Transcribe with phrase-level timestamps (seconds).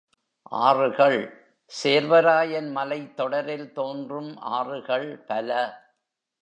[0.59, 1.19] ஆறுகள்
[1.71, 5.49] சேர்வராயன் மலைத்தொடரில் தோன்றும் ஆறுகள் பல.